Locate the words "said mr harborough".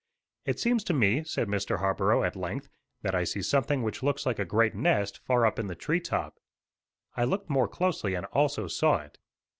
1.23-2.23